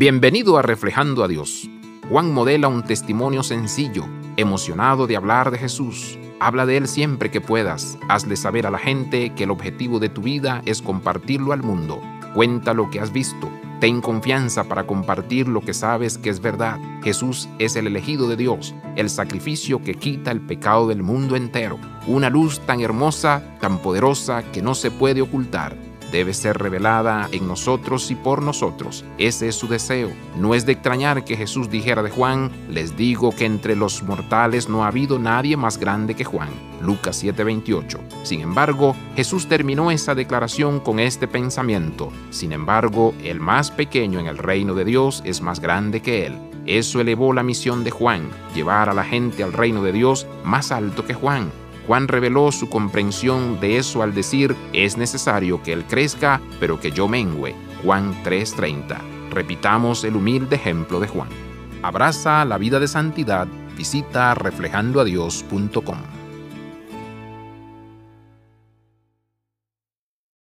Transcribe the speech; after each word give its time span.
Bienvenido 0.00 0.56
a 0.56 0.62
Reflejando 0.62 1.22
a 1.22 1.28
Dios. 1.28 1.68
Juan 2.08 2.32
modela 2.32 2.68
un 2.68 2.82
testimonio 2.82 3.42
sencillo, 3.42 4.06
emocionado 4.38 5.06
de 5.06 5.14
hablar 5.14 5.50
de 5.50 5.58
Jesús. 5.58 6.18
Habla 6.40 6.64
de 6.64 6.78
Él 6.78 6.88
siempre 6.88 7.30
que 7.30 7.42
puedas. 7.42 7.98
Hazle 8.08 8.36
saber 8.36 8.66
a 8.66 8.70
la 8.70 8.78
gente 8.78 9.34
que 9.34 9.44
el 9.44 9.50
objetivo 9.50 9.98
de 9.98 10.08
tu 10.08 10.22
vida 10.22 10.62
es 10.64 10.80
compartirlo 10.80 11.52
al 11.52 11.62
mundo. 11.62 12.00
Cuenta 12.32 12.72
lo 12.72 12.88
que 12.88 12.98
has 12.98 13.12
visto. 13.12 13.50
Ten 13.78 14.00
confianza 14.00 14.64
para 14.64 14.86
compartir 14.86 15.48
lo 15.48 15.60
que 15.60 15.74
sabes 15.74 16.16
que 16.16 16.30
es 16.30 16.40
verdad. 16.40 16.78
Jesús 17.02 17.50
es 17.58 17.76
el 17.76 17.86
elegido 17.86 18.26
de 18.26 18.36
Dios, 18.36 18.74
el 18.96 19.10
sacrificio 19.10 19.82
que 19.82 19.96
quita 19.96 20.30
el 20.30 20.40
pecado 20.40 20.88
del 20.88 21.02
mundo 21.02 21.36
entero. 21.36 21.78
Una 22.06 22.30
luz 22.30 22.60
tan 22.60 22.80
hermosa, 22.80 23.42
tan 23.60 23.76
poderosa 23.82 24.44
que 24.50 24.62
no 24.62 24.74
se 24.74 24.90
puede 24.90 25.20
ocultar 25.20 25.89
debe 26.10 26.34
ser 26.34 26.58
revelada 26.58 27.28
en 27.32 27.46
nosotros 27.46 28.10
y 28.10 28.14
por 28.14 28.42
nosotros. 28.42 29.04
Ese 29.18 29.48
es 29.48 29.56
su 29.56 29.68
deseo. 29.68 30.10
No 30.36 30.54
es 30.54 30.66
de 30.66 30.72
extrañar 30.72 31.24
que 31.24 31.36
Jesús 31.36 31.70
dijera 31.70 32.02
de 32.02 32.10
Juan, 32.10 32.50
les 32.68 32.96
digo 32.96 33.30
que 33.30 33.46
entre 33.46 33.76
los 33.76 34.02
mortales 34.02 34.68
no 34.68 34.84
ha 34.84 34.88
habido 34.88 35.18
nadie 35.18 35.56
más 35.56 35.78
grande 35.78 36.14
que 36.14 36.24
Juan. 36.24 36.48
Lucas 36.80 37.22
7:28. 37.22 37.98
Sin 38.22 38.40
embargo, 38.40 38.96
Jesús 39.16 39.46
terminó 39.46 39.90
esa 39.90 40.14
declaración 40.14 40.80
con 40.80 40.98
este 40.98 41.28
pensamiento. 41.28 42.10
Sin 42.30 42.52
embargo, 42.52 43.14
el 43.22 43.40
más 43.40 43.70
pequeño 43.70 44.18
en 44.18 44.26
el 44.26 44.38
reino 44.38 44.74
de 44.74 44.84
Dios 44.84 45.22
es 45.24 45.40
más 45.40 45.60
grande 45.60 46.00
que 46.00 46.26
él. 46.26 46.38
Eso 46.66 47.00
elevó 47.00 47.32
la 47.32 47.42
misión 47.42 47.84
de 47.84 47.90
Juan, 47.90 48.28
llevar 48.54 48.88
a 48.88 48.94
la 48.94 49.04
gente 49.04 49.42
al 49.42 49.52
reino 49.52 49.82
de 49.82 49.92
Dios 49.92 50.26
más 50.44 50.72
alto 50.72 51.04
que 51.04 51.14
Juan. 51.14 51.50
Juan 51.90 52.06
reveló 52.06 52.52
su 52.52 52.68
comprensión 52.68 53.58
de 53.58 53.76
eso 53.76 54.04
al 54.04 54.14
decir, 54.14 54.54
es 54.72 54.96
necesario 54.96 55.60
que 55.60 55.72
Él 55.72 55.84
crezca, 55.86 56.40
pero 56.60 56.78
que 56.78 56.92
yo 56.92 57.08
mengüe. 57.08 57.52
Juan 57.82 58.14
3:30. 58.22 58.96
Repitamos 59.32 60.04
el 60.04 60.14
humilde 60.14 60.54
ejemplo 60.54 61.00
de 61.00 61.08
Juan. 61.08 61.30
Abraza 61.82 62.44
la 62.44 62.58
vida 62.58 62.78
de 62.78 62.86
santidad, 62.86 63.48
visita 63.76 64.36
reflejandoadios.com. 64.36 66.19